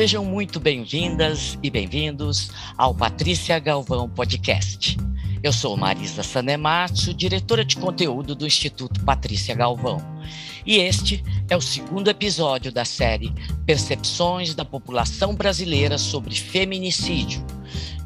Sejam 0.00 0.24
muito 0.24 0.58
bem-vindas 0.58 1.58
e 1.62 1.68
bem-vindos 1.68 2.50
ao 2.78 2.94
Patrícia 2.94 3.58
Galvão 3.58 4.08
Podcast. 4.08 4.96
Eu 5.42 5.52
sou 5.52 5.76
Marisa 5.76 6.22
Sanematsu, 6.22 7.12
diretora 7.12 7.62
de 7.62 7.76
conteúdo 7.76 8.34
do 8.34 8.46
Instituto 8.46 9.04
Patrícia 9.04 9.54
Galvão. 9.54 9.98
E 10.64 10.78
este 10.78 11.22
é 11.50 11.54
o 11.54 11.60
segundo 11.60 12.08
episódio 12.08 12.72
da 12.72 12.82
série 12.82 13.30
Percepções 13.66 14.54
da 14.54 14.64
População 14.64 15.34
Brasileira 15.34 15.98
sobre 15.98 16.34
Feminicídio, 16.34 17.44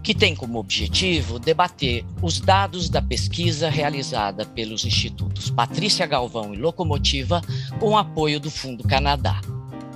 que 0.02 0.16
tem 0.16 0.34
como 0.34 0.58
objetivo 0.58 1.38
debater 1.38 2.04
os 2.20 2.40
dados 2.40 2.88
da 2.88 3.00
pesquisa 3.00 3.70
realizada 3.70 4.44
pelos 4.44 4.84
institutos 4.84 5.48
Patrícia 5.48 6.06
Galvão 6.06 6.52
e 6.52 6.56
Locomotiva 6.56 7.40
com 7.78 7.96
apoio 7.96 8.40
do 8.40 8.50
Fundo 8.50 8.82
Canadá. 8.82 9.40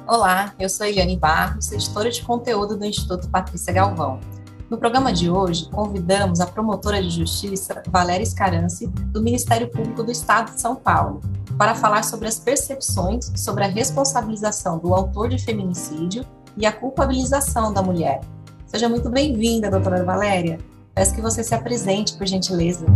Olá, 0.08 0.54
eu 0.58 0.70
sou 0.70 0.86
Eliane 0.86 1.18
Barros, 1.18 1.70
editora 1.70 2.10
de 2.10 2.22
conteúdo 2.22 2.78
do 2.78 2.84
Instituto 2.86 3.28
Patrícia 3.28 3.74
Galvão. 3.74 4.18
No 4.70 4.78
programa 4.78 5.12
de 5.12 5.28
hoje, 5.28 5.68
convidamos 5.68 6.40
a 6.40 6.46
promotora 6.46 7.02
de 7.02 7.10
justiça 7.10 7.82
Valéria 7.90 8.24
Scarance, 8.24 8.86
do 8.86 9.22
Ministério 9.22 9.70
Público 9.70 10.02
do 10.02 10.10
Estado 10.10 10.54
de 10.54 10.62
São 10.62 10.74
Paulo, 10.74 11.20
para 11.58 11.74
falar 11.74 12.04
sobre 12.04 12.26
as 12.26 12.38
percepções 12.38 13.30
sobre 13.36 13.64
a 13.64 13.68
responsabilização 13.68 14.78
do 14.78 14.94
autor 14.94 15.28
de 15.28 15.44
feminicídio 15.44 16.24
e 16.56 16.64
a 16.64 16.72
culpabilização 16.72 17.70
da 17.70 17.82
mulher. 17.82 18.20
Seja 18.64 18.88
muito 18.88 19.10
bem-vinda, 19.10 19.70
doutora 19.70 20.02
Valéria. 20.02 20.56
Peço 20.94 21.14
que 21.14 21.20
você 21.20 21.44
se 21.44 21.54
apresente, 21.54 22.16
por 22.16 22.26
gentileza. 22.26 22.86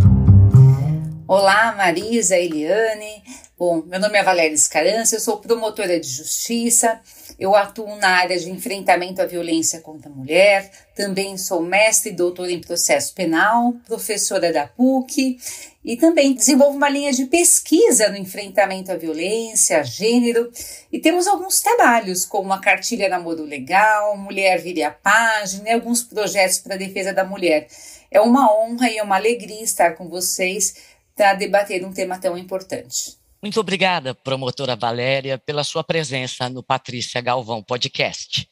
Olá, 1.28 1.72
Marisa, 1.76 2.36
Eliane. 2.36 3.22
Bom, 3.56 3.80
meu 3.86 4.00
nome 4.00 4.18
é 4.18 4.24
Valéria 4.24 4.56
Scarance, 4.56 5.14
eu 5.14 5.20
sou 5.20 5.36
promotora 5.38 6.00
de 6.00 6.08
justiça, 6.08 7.00
eu 7.38 7.54
atuo 7.54 7.94
na 7.96 8.08
área 8.08 8.36
de 8.36 8.50
enfrentamento 8.50 9.22
à 9.22 9.24
violência 9.24 9.80
contra 9.80 10.10
a 10.10 10.12
mulher, 10.12 10.68
também 10.96 11.38
sou 11.38 11.62
mestre 11.62 12.10
e 12.10 12.14
doutora 12.14 12.50
em 12.50 12.60
processo 12.60 13.14
penal, 13.14 13.72
professora 13.86 14.52
da 14.52 14.66
PUC 14.66 15.38
e 15.84 15.96
também 15.96 16.34
desenvolvo 16.34 16.76
uma 16.76 16.88
linha 16.88 17.12
de 17.12 17.26
pesquisa 17.26 18.08
no 18.08 18.16
enfrentamento 18.16 18.90
à 18.90 18.96
violência, 18.96 19.84
gênero 19.84 20.50
e 20.90 20.98
temos 20.98 21.28
alguns 21.28 21.60
trabalhos 21.60 22.24
como 22.24 22.52
a 22.52 22.60
cartilha 22.60 23.08
Namoro 23.08 23.44
Legal, 23.44 24.16
Mulher 24.16 24.60
Vire 24.60 24.82
a 24.82 24.90
Página 24.90 25.68
e 25.68 25.72
alguns 25.72 26.02
projetos 26.02 26.58
para 26.58 26.74
a 26.74 26.78
defesa 26.78 27.12
da 27.12 27.24
mulher. 27.24 27.68
É 28.10 28.20
uma 28.20 28.52
honra 28.52 28.90
e 28.90 28.98
é 28.98 29.02
uma 29.02 29.16
alegria 29.16 29.62
estar 29.62 29.94
com 29.94 30.06
vocês 30.06 30.74
para 31.16 31.34
debater 31.34 31.84
um 31.84 31.92
tema 31.92 32.18
tão 32.18 32.36
importante. 32.36 33.16
Muito 33.42 33.58
obrigada, 33.58 34.14
promotora 34.14 34.76
Valéria, 34.76 35.36
pela 35.36 35.64
sua 35.64 35.82
presença 35.82 36.48
no 36.48 36.62
Patrícia 36.62 37.20
Galvão 37.20 37.62
Podcast. 37.62 38.48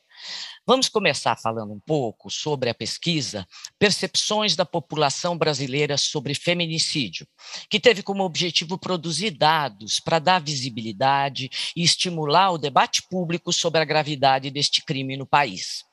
Vamos 0.66 0.88
começar 0.88 1.36
falando 1.36 1.72
um 1.72 1.80
pouco 1.80 2.30
sobre 2.30 2.68
a 2.70 2.74
pesquisa 2.74 3.46
Percepções 3.78 4.54
da 4.54 4.64
População 4.64 5.36
Brasileira 5.36 5.96
sobre 5.96 6.34
Feminicídio, 6.34 7.26
que 7.68 7.80
teve 7.80 8.02
como 8.02 8.24
objetivo 8.24 8.78
produzir 8.78 9.30
dados 9.30 9.98
para 10.00 10.18
dar 10.18 10.40
visibilidade 10.40 11.50
e 11.74 11.82
estimular 11.82 12.52
o 12.52 12.58
debate 12.58 13.02
público 13.08 13.52
sobre 13.52 13.80
a 13.80 13.84
gravidade 13.84 14.50
deste 14.50 14.84
crime 14.84 15.16
no 15.16 15.26
país. 15.26 15.84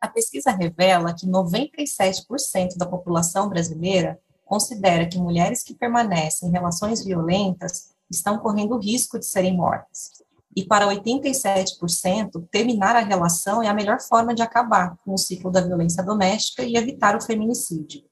A 0.00 0.08
pesquisa 0.08 0.50
revela 0.50 1.14
que 1.14 1.26
97% 1.26 2.76
da 2.76 2.86
população 2.86 3.48
brasileira 3.48 4.18
considera 4.50 5.06
que 5.06 5.16
mulheres 5.16 5.62
que 5.62 5.76
permanecem 5.76 6.48
em 6.48 6.52
relações 6.52 7.04
violentas 7.04 7.90
estão 8.10 8.36
correndo 8.36 8.80
risco 8.80 9.16
de 9.16 9.24
serem 9.24 9.56
mortas. 9.56 10.10
E 10.56 10.64
para 10.64 10.88
87%, 10.88 12.48
terminar 12.50 12.96
a 12.96 13.00
relação 13.00 13.62
é 13.62 13.68
a 13.68 13.74
melhor 13.74 14.00
forma 14.00 14.34
de 14.34 14.42
acabar 14.42 14.96
com 15.04 15.14
o 15.14 15.18
ciclo 15.18 15.52
da 15.52 15.60
violência 15.60 16.02
doméstica 16.02 16.64
e 16.64 16.74
evitar 16.74 17.16
o 17.16 17.22
feminicídio. 17.22 18.02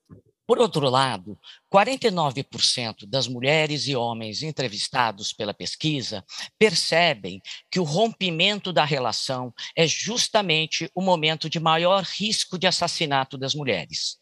Por 0.47 0.61
outro 0.61 0.89
lado, 0.89 1.37
49% 1.75 3.05
das 3.05 3.27
mulheres 3.27 3.89
e 3.89 3.97
homens 3.97 4.41
entrevistados 4.41 5.33
pela 5.33 5.53
pesquisa 5.53 6.25
percebem 6.57 7.43
que 7.69 7.81
o 7.81 7.85
rompimento 7.85 8.73
da 8.73 8.85
relação 8.85 9.53
é 9.77 9.89
justamente 9.89 10.89
o 10.95 11.03
momento 11.03 11.51
de 11.51 11.59
maior 11.59 12.05
risco 12.05 12.57
de 12.57 12.69
assassinato 12.69 13.37
das 13.37 13.57
mulheres. 13.57 14.19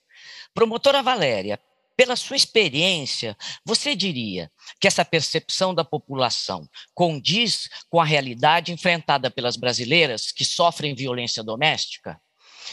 Promotora 0.55 1.03
Valéria, 1.03 1.61
pela 1.97 2.15
sua 2.15 2.37
experiência, 2.37 3.37
você 3.65 3.97
diria 3.97 4.51
que 4.79 4.87
essa 4.87 5.05
percepção 5.05 5.75
da 5.75 5.85
população 5.85 6.69
condiz 6.95 7.69
com 7.89 8.01
a 8.01 8.05
realidade 8.05 8.73
enfrentada 8.73 9.31
pelas 9.31 9.57
brasileiras 9.57 10.31
que 10.31 10.45
sofrem 10.45 10.95
violência 10.95 11.43
doméstica? 11.43 12.21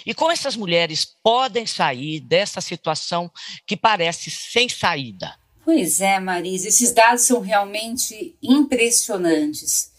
E 0.06 0.14
como 0.14 0.32
essas 0.32 0.56
mulheres 0.56 1.06
podem 1.24 1.66
sair 1.66 2.20
dessa 2.20 2.60
situação 2.60 3.32
que 3.66 3.78
parece 3.78 4.30
sem 4.30 4.68
saída? 4.68 5.38
Pois 5.64 6.02
é, 6.02 6.20
Marisa, 6.20 6.68
esses 6.68 6.92
dados 6.92 7.24
são 7.24 7.40
realmente 7.40 8.36
impressionantes. 8.42 9.92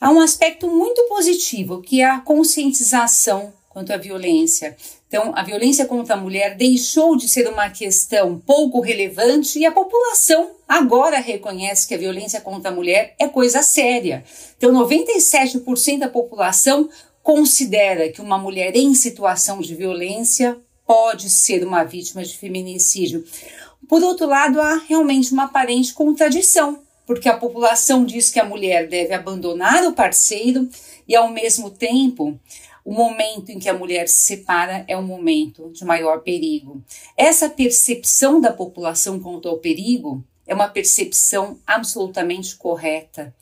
Há 0.00 0.10
um 0.10 0.20
aspecto 0.20 0.68
muito 0.68 1.02
positivo, 1.08 1.80
que 1.80 2.00
é 2.00 2.04
a 2.04 2.20
conscientização 2.20 3.52
quanto 3.72 3.92
à 3.92 3.96
violência. 3.96 4.76
Então, 5.08 5.32
a 5.34 5.42
violência 5.42 5.86
contra 5.86 6.14
a 6.14 6.20
mulher 6.20 6.56
deixou 6.56 7.16
de 7.16 7.28
ser 7.28 7.48
uma 7.48 7.70
questão 7.70 8.38
pouco 8.38 8.80
relevante 8.80 9.58
e 9.58 9.64
a 9.64 9.72
população 9.72 10.50
agora 10.68 11.18
reconhece 11.18 11.88
que 11.88 11.94
a 11.94 11.98
violência 11.98 12.40
contra 12.40 12.70
a 12.70 12.74
mulher 12.74 13.14
é 13.18 13.26
coisa 13.28 13.62
séria. 13.62 14.24
Então, 14.56 14.72
97% 14.72 15.98
da 15.98 16.08
população 16.08 16.88
considera 17.22 18.10
que 18.10 18.20
uma 18.20 18.36
mulher 18.36 18.76
em 18.76 18.94
situação 18.94 19.60
de 19.60 19.74
violência 19.74 20.56
pode 20.86 21.30
ser 21.30 21.64
uma 21.66 21.84
vítima 21.84 22.22
de 22.22 22.36
feminicídio. 22.36 23.24
Por 23.88 24.02
outro 24.02 24.26
lado, 24.26 24.60
há 24.60 24.76
realmente 24.88 25.32
uma 25.32 25.44
aparente 25.44 25.94
contradição, 25.94 26.80
porque 27.06 27.28
a 27.28 27.36
população 27.36 28.04
diz 28.04 28.30
que 28.30 28.40
a 28.40 28.44
mulher 28.44 28.88
deve 28.88 29.14
abandonar 29.14 29.84
o 29.86 29.92
parceiro 29.92 30.68
e, 31.06 31.14
ao 31.14 31.30
mesmo 31.30 31.70
tempo, 31.70 32.38
o 32.84 32.92
momento 32.92 33.50
em 33.50 33.58
que 33.58 33.68
a 33.68 33.74
mulher 33.74 34.08
se 34.08 34.26
separa 34.26 34.84
é 34.88 34.96
um 34.96 35.02
momento 35.02 35.70
de 35.70 35.84
maior 35.84 36.20
perigo. 36.20 36.82
Essa 37.16 37.48
percepção 37.48 38.40
da 38.40 38.52
população 38.52 39.20
quanto 39.20 39.48
ao 39.48 39.58
perigo 39.58 40.24
é 40.46 40.54
uma 40.54 40.68
percepção 40.68 41.58
absolutamente 41.66 42.56
correta. 42.56 43.34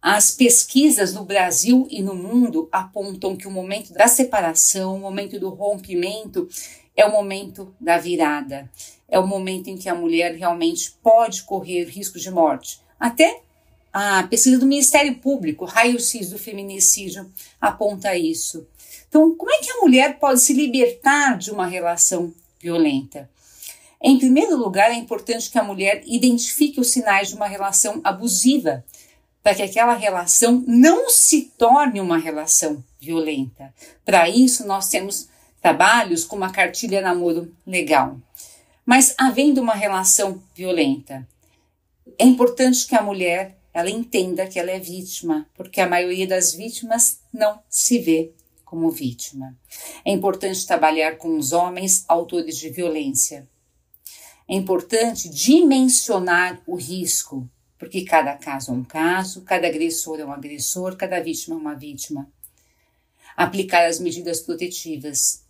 As 0.00 0.30
pesquisas 0.30 1.12
no 1.12 1.24
Brasil 1.24 1.86
e 1.90 2.00
no 2.00 2.14
mundo 2.14 2.68
apontam 2.70 3.36
que 3.36 3.48
o 3.48 3.50
momento 3.50 3.92
da 3.92 4.06
separação, 4.06 4.94
o 4.94 5.00
momento 5.00 5.40
do 5.40 5.48
rompimento, 5.48 6.48
é 6.96 7.04
o 7.04 7.10
momento 7.10 7.74
da 7.80 7.98
virada. 7.98 8.70
É 9.08 9.18
o 9.18 9.26
momento 9.26 9.68
em 9.68 9.76
que 9.76 9.88
a 9.88 9.94
mulher 9.94 10.34
realmente 10.34 10.92
pode 11.02 11.42
correr 11.42 11.84
risco 11.84 12.18
de 12.18 12.30
morte. 12.30 12.80
Até 12.98 13.42
a 13.92 14.22
pesquisa 14.24 14.58
do 14.58 14.66
Ministério 14.66 15.14
Público, 15.16 15.64
raio-x 15.64 16.30
do 16.30 16.38
feminicídio, 16.38 17.30
aponta 17.60 18.16
isso. 18.16 18.66
Então, 19.08 19.34
como 19.34 19.50
é 19.50 19.58
que 19.58 19.70
a 19.70 19.80
mulher 19.80 20.18
pode 20.18 20.40
se 20.40 20.52
libertar 20.52 21.38
de 21.38 21.50
uma 21.50 21.66
relação 21.66 22.32
violenta? 22.60 23.28
Em 24.00 24.18
primeiro 24.18 24.56
lugar, 24.56 24.90
é 24.90 24.94
importante 24.94 25.50
que 25.50 25.58
a 25.58 25.64
mulher 25.64 26.02
identifique 26.06 26.78
os 26.78 26.90
sinais 26.90 27.28
de 27.28 27.34
uma 27.34 27.48
relação 27.48 28.00
abusiva, 28.04 28.84
para 29.42 29.54
que 29.54 29.62
aquela 29.62 29.94
relação 29.94 30.62
não 30.66 31.08
se 31.08 31.52
torne 31.56 32.00
uma 32.00 32.18
relação 32.18 32.84
violenta. 33.00 33.74
Para 34.04 34.28
isso, 34.28 34.66
nós 34.66 34.88
temos 34.88 35.28
trabalhos 35.60 36.24
como 36.24 36.44
a 36.44 36.50
cartilha 36.50 37.00
namoro 37.00 37.52
legal. 37.66 38.18
Mas 38.84 39.14
havendo 39.18 39.60
uma 39.60 39.74
relação 39.74 40.42
violenta, 40.54 41.26
é 42.18 42.24
importante 42.24 42.86
que 42.86 42.94
a 42.94 43.02
mulher 43.02 43.57
ela 43.78 43.90
entenda 43.90 44.46
que 44.46 44.58
ela 44.58 44.72
é 44.72 44.78
vítima, 44.80 45.48
porque 45.54 45.80
a 45.80 45.88
maioria 45.88 46.26
das 46.26 46.52
vítimas 46.52 47.20
não 47.32 47.62
se 47.68 47.98
vê 47.98 48.32
como 48.64 48.90
vítima. 48.90 49.56
É 50.04 50.10
importante 50.10 50.66
trabalhar 50.66 51.16
com 51.16 51.38
os 51.38 51.52
homens 51.52 52.04
autores 52.08 52.56
de 52.58 52.70
violência. 52.70 53.48
É 54.48 54.54
importante 54.54 55.28
dimensionar 55.28 56.60
o 56.66 56.74
risco, 56.74 57.48
porque 57.78 58.04
cada 58.04 58.34
caso 58.36 58.72
é 58.72 58.74
um 58.74 58.82
caso, 58.82 59.42
cada 59.42 59.68
agressor 59.68 60.18
é 60.18 60.24
um 60.24 60.32
agressor, 60.32 60.96
cada 60.96 61.20
vítima 61.20 61.54
é 61.54 61.58
uma 61.58 61.74
vítima. 61.74 62.28
Aplicar 63.36 63.86
as 63.86 64.00
medidas 64.00 64.40
protetivas, 64.40 65.44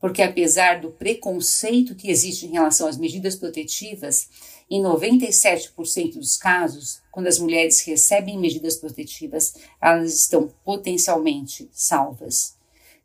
porque 0.00 0.22
apesar 0.22 0.80
do 0.80 0.90
preconceito 0.90 1.94
que 1.94 2.10
existe 2.10 2.46
em 2.46 2.52
relação 2.52 2.88
às 2.88 2.96
medidas 2.96 3.36
protetivas, 3.36 4.28
em 4.70 4.82
97% 4.82 6.14
dos 6.14 6.36
casos, 6.38 7.02
quando 7.10 7.26
as 7.26 7.38
mulheres 7.38 7.80
recebem 7.80 8.38
medidas 8.38 8.76
protetivas, 8.76 9.54
elas 9.80 10.14
estão 10.14 10.48
potencialmente 10.64 11.68
salvas. 11.72 12.56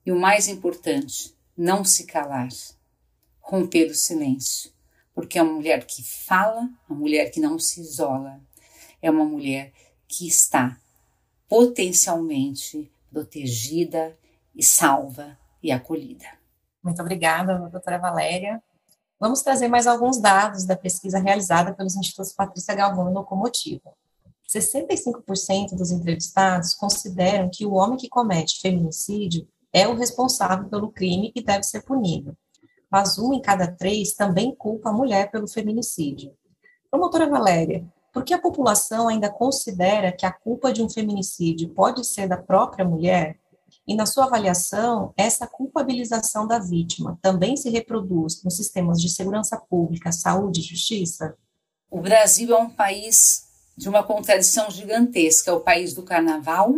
E 0.05 0.11
o 0.11 0.19
mais 0.19 0.47
importante, 0.47 1.35
não 1.57 1.83
se 1.83 2.05
calar, 2.05 2.47
romper 3.41 3.89
o 3.89 3.95
silêncio, 3.95 4.71
porque 5.13 5.37
é 5.37 5.41
uma 5.41 5.53
mulher 5.53 5.85
que 5.85 6.01
fala, 6.01 6.69
uma 6.89 6.99
mulher 6.99 7.29
que 7.29 7.39
não 7.39 7.59
se 7.59 7.81
isola, 7.81 8.39
é 9.01 9.11
uma 9.11 9.25
mulher 9.25 9.73
que 10.07 10.27
está 10.27 10.79
potencialmente 11.47 12.89
protegida 13.11 14.17
e 14.55 14.63
salva 14.63 15.37
e 15.61 15.71
acolhida. 15.71 16.44
Muito 16.85 17.01
obrigada, 17.01 17.57
doutora 17.57 17.97
Valéria. 17.97 18.61
Vamos 19.19 19.41
trazer 19.41 19.67
mais 19.67 19.87
alguns 19.87 20.19
dados 20.19 20.65
da 20.65 20.77
pesquisa 20.77 21.17
realizada 21.17 21.73
pelos 21.73 21.95
Institutos 21.95 22.31
Patrícia 22.31 22.75
Galvão 22.75 23.09
e 23.09 23.13
Locomotiva. 23.13 23.91
65% 24.47 25.75
dos 25.75 25.89
entrevistados 25.89 26.75
consideram 26.75 27.49
que 27.51 27.65
o 27.65 27.73
homem 27.73 27.97
que 27.97 28.07
comete 28.07 28.61
feminicídio 28.61 29.47
é 29.73 29.87
o 29.87 29.95
responsável 29.95 30.69
pelo 30.69 30.91
crime 30.91 31.31
e 31.35 31.43
deve 31.43 31.63
ser 31.63 31.81
punido. 31.81 32.37
Mas 32.87 33.17
um 33.17 33.33
em 33.33 33.41
cada 33.41 33.65
três 33.65 34.13
também 34.13 34.53
culpa 34.53 34.91
a 34.91 34.93
mulher 34.93 35.31
pelo 35.31 35.47
feminicídio. 35.47 36.35
Promotora 36.91 37.27
Valéria, 37.27 37.83
por 38.13 38.23
que 38.23 38.31
a 38.31 38.39
população 38.39 39.07
ainda 39.07 39.27
considera 39.27 40.11
que 40.11 40.25
a 40.25 40.31
culpa 40.31 40.71
de 40.71 40.83
um 40.83 40.89
feminicídio 40.89 41.67
pode 41.69 42.05
ser 42.05 42.27
da 42.27 42.37
própria 42.37 42.85
mulher? 42.85 43.39
E, 43.87 43.95
na 43.95 44.05
sua 44.05 44.25
avaliação, 44.25 45.13
essa 45.15 45.45
culpabilização 45.45 46.47
da 46.47 46.57
vítima 46.57 47.19
também 47.21 47.55
se 47.55 47.69
reproduz 47.69 48.43
nos 48.43 48.55
sistemas 48.55 48.99
de 48.99 49.09
segurança 49.09 49.57
pública, 49.57 50.11
saúde 50.11 50.61
e 50.61 50.63
justiça? 50.63 51.35
O 51.89 52.01
Brasil 52.01 52.51
é 52.51 52.57
um 52.57 52.69
país 52.69 53.45
de 53.77 53.89
uma 53.89 54.03
contradição 54.03 54.71
gigantesca. 54.71 55.51
É 55.51 55.53
o 55.53 55.59
país 55.59 55.93
do 55.93 56.03
carnaval, 56.03 56.75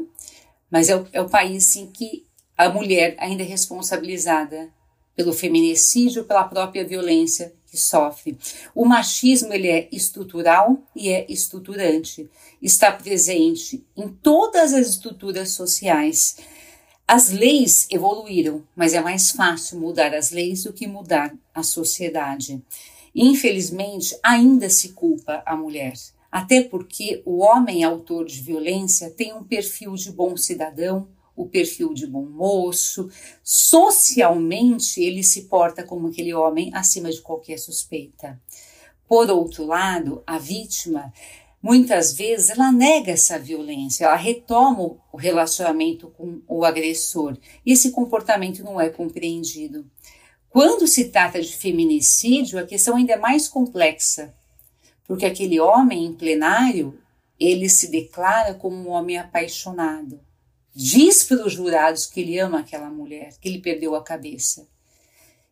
mas 0.69 0.89
é 0.89 0.95
o, 0.95 1.07
é 1.13 1.21
o 1.21 1.29
país 1.29 1.75
em 1.75 1.87
que 1.87 2.25
a 2.57 2.69
mulher 2.69 3.15
ainda 3.19 3.43
é 3.43 3.45
responsabilizada 3.45 4.69
pelo 5.15 5.33
feminicídio, 5.33 6.25
pela 6.25 6.43
própria 6.43 6.85
violência 6.85 7.53
que 7.65 7.77
sofre. 7.77 8.37
O 8.73 8.85
machismo 8.85 9.53
ele 9.53 9.67
é 9.67 9.87
estrutural 9.91 10.77
e 10.95 11.09
é 11.09 11.25
estruturante. 11.29 12.29
Está 12.61 12.91
presente 12.91 13.85
em 13.95 14.09
todas 14.09 14.73
as 14.73 14.87
estruturas 14.87 15.51
sociais. 15.51 16.37
As 17.09 17.29
leis 17.29 17.87
evoluíram, 17.89 18.67
mas 18.75 18.93
é 18.93 18.99
mais 18.99 19.31
fácil 19.31 19.79
mudar 19.79 20.13
as 20.13 20.29
leis 20.31 20.63
do 20.63 20.73
que 20.73 20.85
mudar 20.85 21.33
a 21.53 21.63
sociedade. 21.63 22.61
Infelizmente, 23.15 24.19
ainda 24.21 24.69
se 24.69 24.89
culpa 24.89 25.41
a 25.45 25.55
mulher. 25.55 25.93
Até 26.29 26.61
porque 26.61 27.21
o 27.25 27.37
homem 27.37 27.85
autor 27.85 28.25
de 28.25 28.41
violência 28.41 29.09
tem 29.09 29.33
um 29.33 29.41
perfil 29.41 29.93
de 29.93 30.11
bom 30.11 30.35
cidadão, 30.35 31.07
o 31.33 31.47
perfil 31.47 31.93
de 31.93 32.05
bom 32.05 32.25
moço. 32.25 33.09
Socialmente, 33.41 35.01
ele 35.01 35.23
se 35.23 35.43
porta 35.43 35.83
como 35.83 36.09
aquele 36.09 36.33
homem 36.33 36.71
acima 36.73 37.09
de 37.09 37.21
qualquer 37.21 37.57
suspeita. 37.57 38.37
Por 39.07 39.29
outro 39.29 39.65
lado, 39.65 40.21
a 40.27 40.37
vítima, 40.37 41.13
muitas 41.61 42.13
vezes, 42.13 42.49
ela 42.49 42.71
nega 42.71 43.11
essa 43.11 43.37
violência, 43.37 44.05
ela 44.05 44.15
retoma 44.15 44.97
o 45.11 45.17
relacionamento 45.17 46.07
com 46.09 46.41
o 46.47 46.63
agressor 46.63 47.37
e 47.65 47.71
esse 47.71 47.91
comportamento 47.91 48.63
não 48.63 48.79
é 48.79 48.89
compreendido. 48.89 49.85
Quando 50.49 50.87
se 50.87 51.09
trata 51.09 51.41
de 51.41 51.55
feminicídio, 51.55 52.59
a 52.59 52.65
questão 52.65 52.95
ainda 52.95 53.13
é 53.13 53.17
mais 53.17 53.47
complexa, 53.47 54.33
porque 55.05 55.25
aquele 55.25 55.59
homem 55.59 56.05
em 56.05 56.13
plenário, 56.13 56.99
ele 57.39 57.69
se 57.69 57.91
declara 57.91 58.53
como 58.53 58.75
um 58.75 58.89
homem 58.89 59.17
apaixonado. 59.17 60.19
Diz 60.73 61.23
para 61.23 61.45
os 61.45 61.53
jurados 61.53 62.05
que 62.05 62.21
ele 62.21 62.39
ama 62.39 62.59
aquela 62.59 62.89
mulher, 62.89 63.33
que 63.39 63.47
ele 63.47 63.59
perdeu 63.59 63.95
a 63.95 64.03
cabeça. 64.03 64.67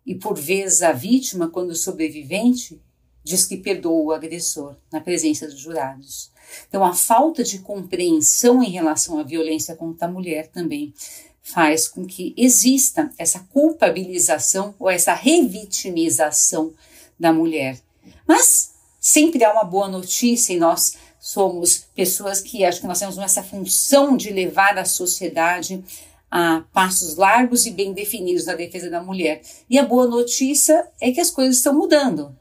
E 0.06 0.14
por 0.14 0.38
vezes 0.38 0.84
a 0.84 0.92
vítima, 0.92 1.50
quando 1.50 1.74
sobrevivente, 1.76 2.80
diz 3.26 3.44
que 3.44 3.58
perdoa 3.58 4.04
o 4.04 4.12
agressor 4.12 4.76
na 4.94 5.02
presença 5.02 5.48
dos 5.48 5.60
jurados. 5.60 6.32
Então 6.70 6.86
a 6.86 6.94
falta 6.94 7.44
de 7.44 7.58
compreensão 7.60 8.62
em 8.62 8.70
relação 8.70 9.20
à 9.20 9.24
violência 9.24 9.76
contra 9.76 10.08
a 10.08 10.12
mulher 10.12 10.48
também 10.48 10.94
faz 11.42 11.88
com 11.88 12.06
que 12.06 12.36
exista 12.38 13.12
essa 13.18 13.40
culpabilização 13.52 14.76
ou 14.80 14.90
essa 14.90 15.16
revitimização 15.16 16.72
da 17.20 17.34
mulher. 17.34 17.80
Mas 18.28 18.74
sempre 19.00 19.44
há 19.44 19.52
uma 19.52 19.64
boa 19.64 19.88
notícia 19.88 20.54
e 20.54 20.60
nós 20.60 20.96
somos 21.20 21.88
pessoas 21.96 22.42
que 22.42 22.64
acho 22.64 22.80
que 22.80 22.88
nós 22.88 23.00
temos 23.00 23.18
essa 23.18 23.42
função 23.42 24.16
de 24.16 24.30
levar 24.30 24.78
a 24.78 24.86
sociedade 24.86 25.84
a 26.30 26.64
passos 26.72 27.16
largos 27.16 27.66
e 27.66 27.72
bem 27.72 27.92
definidos 27.92 28.46
na 28.46 28.54
defesa 28.54 28.88
da 28.88 29.02
mulher. 29.02 29.42
E 29.68 29.80
a 29.80 29.86
boa 29.86 30.06
notícia 30.06 30.88
é 31.02 31.12
que 31.12 31.22
as 31.22 31.32
coisas 31.32 31.58
estão 31.58 31.74
mudando. 31.74 32.36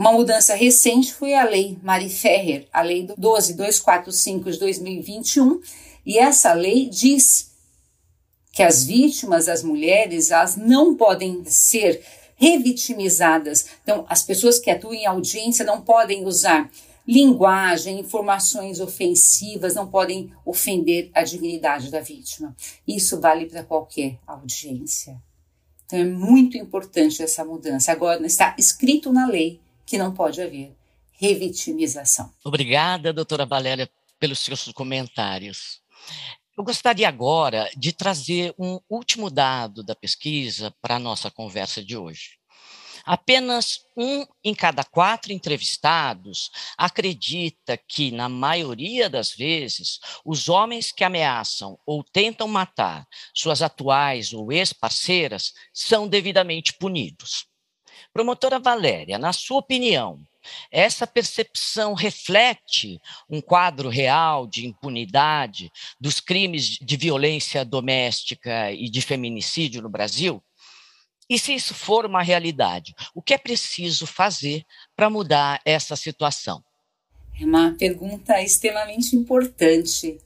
Uma 0.00 0.12
mudança 0.12 0.54
recente 0.54 1.12
foi 1.12 1.34
a 1.34 1.44
Lei 1.44 1.76
Mari 1.82 2.08
Ferrer, 2.08 2.66
a 2.72 2.80
Lei 2.80 3.06
12245 3.18 4.50
de 4.50 4.58
2021, 4.58 5.60
e 6.06 6.16
essa 6.16 6.54
lei 6.54 6.88
diz 6.88 7.50
que 8.50 8.62
as 8.62 8.82
vítimas, 8.82 9.46
as 9.46 9.62
mulheres, 9.62 10.30
elas 10.30 10.56
não 10.56 10.96
podem 10.96 11.44
ser 11.44 12.02
revitimizadas. 12.34 13.66
Então, 13.82 14.06
as 14.08 14.22
pessoas 14.22 14.58
que 14.58 14.70
atuam 14.70 14.94
em 14.94 15.04
audiência 15.04 15.66
não 15.66 15.82
podem 15.82 16.24
usar 16.24 16.70
linguagem, 17.06 18.00
informações 18.00 18.80
ofensivas, 18.80 19.74
não 19.74 19.86
podem 19.86 20.32
ofender 20.46 21.10
a 21.12 21.22
dignidade 21.22 21.90
da 21.90 22.00
vítima. 22.00 22.56
Isso 22.88 23.20
vale 23.20 23.44
para 23.44 23.64
qualquer 23.64 24.18
audiência. 24.26 25.20
Então, 25.84 25.98
é 25.98 26.04
muito 26.06 26.56
importante 26.56 27.22
essa 27.22 27.44
mudança. 27.44 27.92
Agora, 27.92 28.24
está 28.24 28.56
escrito 28.58 29.12
na 29.12 29.26
lei 29.26 29.60
que 29.90 29.98
não 29.98 30.14
pode 30.14 30.40
haver 30.40 30.72
revitimização. 31.18 32.32
Obrigada, 32.44 33.12
doutora 33.12 33.44
Valéria, 33.44 33.90
pelos 34.20 34.38
seus 34.38 34.70
comentários. 34.72 35.82
Eu 36.56 36.62
gostaria 36.62 37.08
agora 37.08 37.68
de 37.76 37.92
trazer 37.92 38.54
um 38.56 38.78
último 38.88 39.28
dado 39.28 39.82
da 39.82 39.96
pesquisa 39.96 40.72
para 40.80 40.94
a 40.94 40.98
nossa 41.00 41.28
conversa 41.28 41.82
de 41.82 41.96
hoje. 41.96 42.38
Apenas 43.04 43.80
um 43.96 44.24
em 44.44 44.54
cada 44.54 44.84
quatro 44.84 45.32
entrevistados 45.32 46.50
acredita 46.78 47.76
que, 47.76 48.12
na 48.12 48.28
maioria 48.28 49.10
das 49.10 49.32
vezes, 49.32 49.98
os 50.24 50.48
homens 50.48 50.92
que 50.92 51.02
ameaçam 51.02 51.76
ou 51.84 52.04
tentam 52.04 52.46
matar 52.46 53.08
suas 53.34 53.60
atuais 53.60 54.32
ou 54.32 54.52
ex-parceiras 54.52 55.52
são 55.72 56.06
devidamente 56.06 56.74
punidos. 56.74 57.49
Promotora 58.12 58.58
Valéria, 58.58 59.18
na 59.18 59.32
sua 59.32 59.58
opinião, 59.58 60.20
essa 60.70 61.06
percepção 61.06 61.94
reflete 61.94 63.00
um 63.28 63.40
quadro 63.40 63.88
real 63.88 64.46
de 64.46 64.66
impunidade 64.66 65.70
dos 66.00 66.18
crimes 66.18 66.78
de 66.80 66.96
violência 66.96 67.64
doméstica 67.64 68.72
e 68.72 68.88
de 68.88 69.00
feminicídio 69.00 69.82
no 69.82 69.88
Brasil? 69.88 70.42
E 71.28 71.38
se 71.38 71.54
isso 71.54 71.74
for 71.74 72.04
uma 72.04 72.22
realidade, 72.22 72.94
o 73.14 73.22
que 73.22 73.32
é 73.34 73.38
preciso 73.38 74.06
fazer 74.06 74.64
para 74.96 75.08
mudar 75.08 75.60
essa 75.64 75.94
situação? 75.94 76.64
É 77.40 77.44
uma 77.44 77.72
pergunta 77.78 78.42
extremamente 78.42 79.14
importante, 79.14 80.18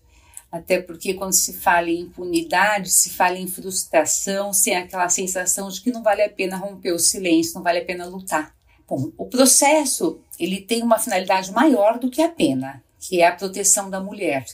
até 0.55 0.81
porque 0.81 1.15
quando 1.15 1.33
se 1.33 1.53
fala 1.55 1.91
em 1.91 2.03
impunidade, 2.03 2.89
se 2.89 3.11
fala 3.11 3.37
em 3.37 3.49
frustração, 3.49 4.53
sem 4.53 4.77
aquela 4.77 5.09
sensação 5.09 5.69
de 5.69 5.81
que 5.81 5.91
não 5.91 6.01
vale 6.01 6.23
a 6.23 6.31
pena 6.31 6.57
romper 6.57 6.93
o 6.93 6.99
silêncio, 6.99 7.57
não 7.57 7.63
vale 7.63 7.81
a 7.81 7.85
pena 7.85 8.07
lutar. 8.07 8.55
Bom, 8.89 9.11
o 9.19 9.27
processo 9.27 10.21
ele 10.39 10.61
tem 10.61 10.85
uma 10.85 10.97
finalidade 10.97 11.51
maior 11.51 11.99
do 11.99 12.09
que 12.09 12.23
a 12.23 12.29
pena, 12.29 12.81
que 13.01 13.21
é 13.21 13.27
a 13.27 13.35
proteção 13.35 13.91
da 13.91 13.99
mulher. 13.99 14.47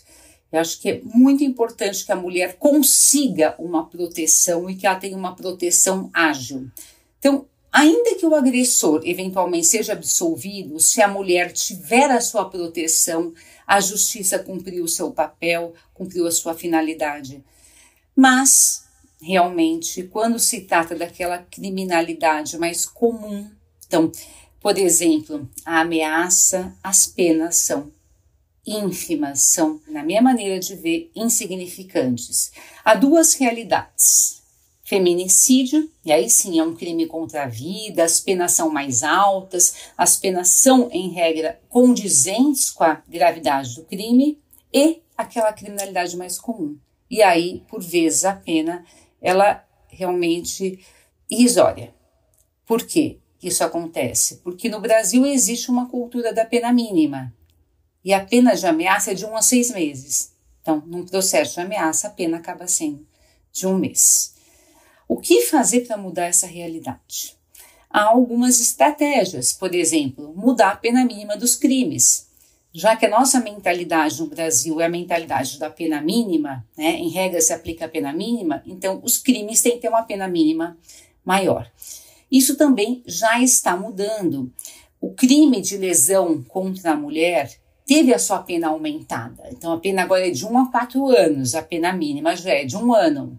Eu 0.51 0.61
acho 0.61 0.81
que 0.81 0.89
é 0.89 1.01
muito 1.05 1.45
importante 1.45 2.07
que 2.07 2.13
a 2.13 2.17
mulher 2.17 2.57
consiga 2.57 3.55
uma 3.59 3.85
proteção 3.85 4.71
e 4.71 4.77
que 4.77 4.87
ela 4.87 4.97
tenha 4.97 5.19
uma 5.19 5.37
proteção 5.37 6.09
ágil. 6.15 6.71
Então, 7.19 7.45
ainda 7.71 8.15
que 8.15 8.25
o 8.25 8.35
agressor 8.35 9.03
eventualmente 9.05 9.67
seja 9.67 9.93
absolvido, 9.93 10.81
se 10.81 11.03
a 11.03 11.09
mulher 11.09 11.53
tiver 11.53 12.11
a 12.11 12.23
sua 12.23 12.49
proteção, 12.49 13.35
a 13.71 13.79
justiça 13.79 14.37
cumpriu 14.37 14.83
o 14.83 14.89
seu 14.89 15.13
papel, 15.13 15.75
cumpriu 15.95 16.27
a 16.27 16.33
sua 16.33 16.55
finalidade. 16.55 17.45
Mas, 18.17 18.85
realmente, 19.23 20.03
quando 20.03 20.41
se 20.41 20.63
trata 20.63 20.97
daquela 20.97 21.39
criminalidade 21.39 22.59
mais 22.59 22.85
comum, 22.85 23.49
então, 23.87 24.11
por 24.59 24.77
exemplo, 24.77 25.49
a 25.65 25.83
ameaça, 25.83 26.77
as 26.83 27.07
penas 27.07 27.59
são 27.59 27.93
ínfimas, 28.67 29.41
são, 29.43 29.81
na 29.87 30.03
minha 30.03 30.21
maneira 30.21 30.59
de 30.59 30.75
ver, 30.75 31.09
insignificantes. 31.15 32.51
Há 32.85 32.97
duas 32.97 33.35
realidades. 33.35 34.40
Feminicídio, 34.91 35.89
e 36.05 36.11
aí 36.11 36.29
sim 36.29 36.59
é 36.59 36.65
um 36.65 36.75
crime 36.75 37.07
contra 37.07 37.45
a 37.45 37.47
vida, 37.47 38.03
as 38.03 38.19
penas 38.19 38.51
são 38.51 38.69
mais 38.69 39.05
altas, 39.05 39.93
as 39.97 40.17
penas 40.17 40.49
são, 40.49 40.91
em 40.91 41.11
regra, 41.11 41.61
condizentes 41.69 42.71
com 42.71 42.83
a 42.83 43.01
gravidade 43.09 43.77
do 43.77 43.85
crime, 43.85 44.37
e 44.75 45.01
aquela 45.17 45.53
criminalidade 45.53 46.17
mais 46.17 46.41
comum. 46.41 46.77
E 47.09 47.23
aí, 47.23 47.63
por 47.69 47.81
vezes, 47.81 48.25
a 48.25 48.35
pena, 48.35 48.85
ela 49.23 49.65
realmente 49.87 50.85
irrisória. 51.31 51.95
Por 52.67 52.85
quê? 52.85 53.19
isso 53.41 53.63
acontece? 53.63 54.39
Porque 54.39 54.69
no 54.69 54.81
Brasil 54.81 55.25
existe 55.25 55.71
uma 55.71 55.89
cultura 55.89 56.35
da 56.35 56.45
pena 56.45 56.73
mínima 56.73 57.33
e 58.05 58.13
a 58.13 58.25
pena 58.25 58.57
de 58.57 58.67
ameaça 58.67 59.13
é 59.13 59.15
de 59.15 59.25
um 59.25 59.37
a 59.37 59.41
seis 59.41 59.71
meses. 59.71 60.33
Então, 60.61 60.83
num 60.85 61.07
processo 61.07 61.55
de 61.55 61.61
ameaça, 61.61 62.09
a 62.09 62.11
pena 62.11 62.39
acaba 62.39 62.67
sendo 62.67 63.07
de 63.53 63.69
um 63.69 63.79
mês. 63.79 64.40
O 65.11 65.17
que 65.17 65.43
fazer 65.43 65.81
para 65.89 65.97
mudar 65.97 66.27
essa 66.27 66.47
realidade? 66.47 67.37
Há 67.91 68.05
algumas 68.05 68.61
estratégias, 68.61 69.53
por 69.53 69.75
exemplo, 69.75 70.33
mudar 70.37 70.71
a 70.71 70.77
pena 70.77 71.05
mínima 71.05 71.37
dos 71.37 71.57
crimes. 71.57 72.29
Já 72.73 72.95
que 72.95 73.07
a 73.07 73.11
nossa 73.11 73.41
mentalidade 73.41 74.21
no 74.21 74.29
Brasil 74.29 74.81
é 74.81 74.85
a 74.85 74.89
mentalidade 74.89 75.59
da 75.59 75.69
pena 75.69 76.01
mínima, 76.01 76.65
né, 76.79 76.93
em 76.93 77.09
regra 77.09 77.41
se 77.41 77.53
aplica 77.53 77.87
a 77.87 77.89
pena 77.89 78.13
mínima, 78.13 78.63
então 78.65 79.01
os 79.03 79.19
crimes 79.19 79.61
têm 79.61 79.73
que 79.73 79.79
ter 79.81 79.89
uma 79.89 80.05
pena 80.05 80.29
mínima 80.29 80.79
maior. 81.25 81.69
Isso 82.31 82.57
também 82.57 83.03
já 83.05 83.43
está 83.43 83.77
mudando. 83.77 84.53
O 85.01 85.13
crime 85.13 85.61
de 85.61 85.77
lesão 85.77 86.41
contra 86.45 86.93
a 86.93 86.97
mulher 86.97 87.51
teve 87.85 88.15
a 88.15 88.19
sua 88.21 88.39
pena 88.39 88.69
aumentada. 88.69 89.43
Então 89.51 89.73
a 89.73 89.81
pena 89.81 90.05
agora 90.05 90.29
é 90.29 90.31
de 90.31 90.47
1 90.47 90.57
a 90.57 90.71
4 90.71 91.05
anos, 91.09 91.57
a 91.57 91.63
pena 91.63 91.93
mínima 91.93 92.37
já 92.37 92.53
é 92.53 92.65
de 92.65 92.77
um 92.77 92.95
ano. 92.95 93.37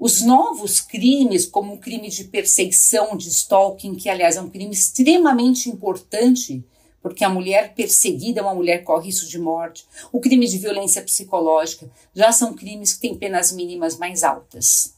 Os 0.00 0.22
novos 0.22 0.80
crimes, 0.80 1.44
como 1.44 1.74
o 1.74 1.78
crime 1.78 2.08
de 2.08 2.22
perseguição, 2.22 3.16
de 3.16 3.28
stalking, 3.28 3.96
que 3.96 4.08
aliás 4.08 4.36
é 4.36 4.40
um 4.40 4.48
crime 4.48 4.72
extremamente 4.72 5.68
importante, 5.68 6.64
porque 7.02 7.24
a 7.24 7.28
mulher 7.28 7.74
perseguida 7.74 8.38
é 8.38 8.42
uma 8.42 8.54
mulher 8.54 8.84
corre 8.84 9.06
risco 9.06 9.26
de 9.26 9.40
morte, 9.40 9.84
o 10.12 10.20
crime 10.20 10.46
de 10.46 10.56
violência 10.56 11.02
psicológica, 11.02 11.90
já 12.14 12.30
são 12.30 12.54
crimes 12.54 12.94
que 12.94 13.00
têm 13.00 13.16
penas 13.16 13.50
mínimas 13.50 13.98
mais 13.98 14.22
altas. 14.22 14.94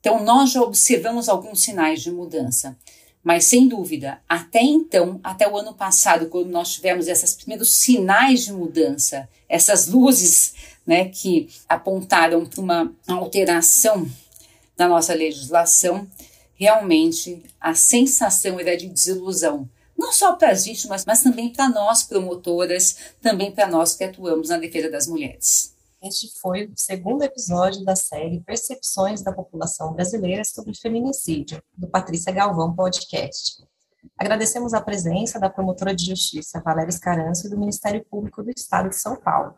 Então, 0.00 0.24
nós 0.24 0.52
já 0.52 0.62
observamos 0.62 1.28
alguns 1.28 1.60
sinais 1.60 2.00
de 2.00 2.10
mudança. 2.10 2.74
Mas, 3.22 3.44
sem 3.44 3.68
dúvida, 3.68 4.18
até 4.26 4.62
então, 4.62 5.20
até 5.22 5.46
o 5.46 5.58
ano 5.58 5.74
passado, 5.74 6.28
quando 6.28 6.48
nós 6.48 6.72
tivemos 6.72 7.06
esses 7.06 7.34
primeiros 7.34 7.70
sinais 7.74 8.46
de 8.46 8.52
mudança, 8.54 9.28
essas 9.46 9.88
luzes 9.88 10.54
né, 10.86 11.06
que 11.06 11.50
apontaram 11.68 12.46
para 12.46 12.60
uma 12.60 12.92
alteração 13.06 14.08
na 14.78 14.88
nossa 14.88 15.12
legislação, 15.12 16.06
realmente 16.54 17.42
a 17.60 17.74
sensação 17.74 18.60
era 18.60 18.76
de 18.76 18.88
desilusão. 18.88 19.68
Não 19.96 20.12
só 20.12 20.34
para 20.36 20.52
as 20.52 20.64
vítimas, 20.64 21.04
mas 21.04 21.22
também 21.22 21.52
para 21.52 21.68
nós 21.68 22.04
promotoras, 22.04 22.96
também 23.20 23.50
para 23.50 23.66
nós 23.66 23.96
que 23.96 24.04
atuamos 24.04 24.48
na 24.48 24.56
defesa 24.56 24.88
das 24.88 25.08
mulheres. 25.08 25.74
Este 26.00 26.30
foi 26.38 26.66
o 26.66 26.72
segundo 26.76 27.24
episódio 27.24 27.84
da 27.84 27.96
série 27.96 28.38
Percepções 28.40 29.20
da 29.20 29.32
População 29.32 29.92
Brasileira 29.92 30.44
sobre 30.44 30.72
Feminicídio, 30.78 31.60
do 31.76 31.88
Patrícia 31.88 32.32
Galvão 32.32 32.72
Podcast. 32.72 33.64
Agradecemos 34.16 34.72
a 34.72 34.80
presença 34.80 35.40
da 35.40 35.50
promotora 35.50 35.92
de 35.92 36.06
justiça 36.06 36.60
Valéria 36.60 36.90
Escaranço 36.90 37.48
e 37.48 37.50
do 37.50 37.58
Ministério 37.58 38.04
Público 38.08 38.44
do 38.44 38.50
Estado 38.50 38.90
de 38.90 38.96
São 38.96 39.16
Paulo. 39.16 39.56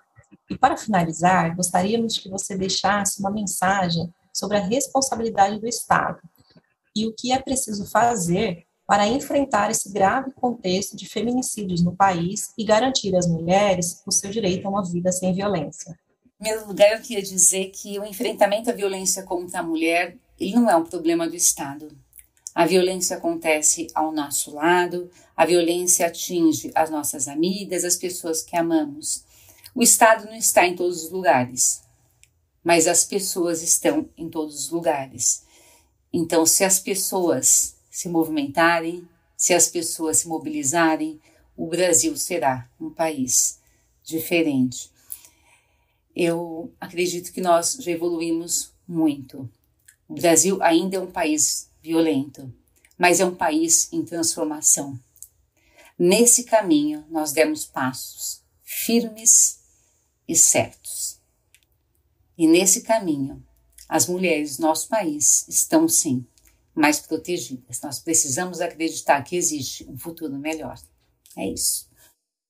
E 0.48 0.56
para 0.56 0.78
finalizar, 0.78 1.54
gostaríamos 1.54 2.16
que 2.16 2.30
você 2.30 2.56
deixasse 2.56 3.20
uma 3.20 3.30
mensagem 3.30 4.10
sobre 4.32 4.56
a 4.56 4.60
responsabilidade 4.60 5.58
do 5.58 5.68
Estado 5.68 6.20
e 6.94 7.06
o 7.06 7.14
que 7.14 7.32
é 7.32 7.38
preciso 7.38 7.86
fazer 7.86 8.66
para 8.86 9.06
enfrentar 9.06 9.70
esse 9.70 9.92
grave 9.92 10.32
contexto 10.32 10.96
de 10.96 11.08
feminicídios 11.08 11.82
no 11.82 11.94
país 11.94 12.52
e 12.58 12.64
garantir 12.64 13.14
às 13.14 13.26
mulheres 13.26 14.02
o 14.06 14.10
seu 14.10 14.30
direito 14.30 14.66
a 14.66 14.70
uma 14.70 14.84
vida 14.84 15.12
sem 15.12 15.32
violência. 15.32 15.96
Em 16.24 16.44
primeiro 16.44 16.66
lugar, 16.66 16.92
eu 16.92 17.00
queria 17.00 17.22
dizer 17.22 17.66
que 17.66 17.98
o 18.00 18.04
enfrentamento 18.04 18.68
à 18.68 18.72
violência 18.72 19.22
contra 19.22 19.60
a 19.60 19.62
mulher 19.62 20.16
ele 20.40 20.54
não 20.54 20.68
é 20.68 20.74
um 20.74 20.84
problema 20.84 21.28
do 21.28 21.36
Estado. 21.36 21.88
A 22.54 22.66
violência 22.66 23.16
acontece 23.16 23.86
ao 23.94 24.10
nosso 24.10 24.54
lado, 24.54 25.08
a 25.36 25.46
violência 25.46 26.06
atinge 26.06 26.72
as 26.74 26.90
nossas 26.90 27.28
amigas, 27.28 27.84
as 27.84 27.94
pessoas 27.94 28.42
que 28.42 28.56
amamos. 28.56 29.22
O 29.74 29.82
Estado 29.82 30.24
não 30.24 30.34
está 30.34 30.66
em 30.66 30.74
todos 30.74 31.04
os 31.04 31.10
lugares, 31.10 31.82
mas 32.64 32.86
as 32.86 33.04
pessoas 33.04 33.62
estão 33.62 34.08
em 34.16 34.28
todos 34.28 34.64
os 34.64 34.70
lugares. 34.70 35.44
Então, 36.12 36.44
se 36.44 36.64
as 36.64 36.78
pessoas 36.78 37.76
se 37.90 38.08
movimentarem, 38.08 39.08
se 39.36 39.54
as 39.54 39.68
pessoas 39.68 40.18
se 40.18 40.28
mobilizarem, 40.28 41.20
o 41.56 41.66
Brasil 41.66 42.16
será 42.16 42.68
um 42.80 42.90
país 42.90 43.58
diferente. 44.02 44.90
Eu 46.14 46.72
acredito 46.80 47.32
que 47.32 47.40
nós 47.40 47.76
já 47.80 47.90
evoluímos 47.90 48.72
muito. 48.86 49.48
O 50.08 50.14
Brasil 50.14 50.62
ainda 50.62 50.96
é 50.96 51.00
um 51.00 51.10
país 51.10 51.70
violento, 51.82 52.52
mas 52.98 53.20
é 53.20 53.24
um 53.24 53.34
país 53.34 53.90
em 53.92 54.04
transformação. 54.04 54.98
Nesse 55.98 56.44
caminho, 56.44 57.04
nós 57.10 57.32
demos 57.32 57.64
passos 57.64 58.42
firmes 58.64 59.60
e 60.26 60.34
certos. 60.34 61.19
E 62.40 62.46
nesse 62.46 62.84
caminho, 62.84 63.46
as 63.86 64.08
mulheres 64.08 64.56
do 64.56 64.62
nosso 64.62 64.88
país 64.88 65.46
estão 65.46 65.86
sim 65.86 66.24
mais 66.74 66.98
protegidas. 66.98 67.82
Nós 67.82 67.98
precisamos 67.98 68.62
acreditar 68.62 69.22
que 69.22 69.36
existe 69.36 69.86
um 69.86 69.98
futuro 69.98 70.32
melhor. 70.38 70.80
É 71.36 71.46
isso. 71.46 71.86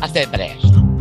Até 0.00 0.24
breve. 0.26 0.93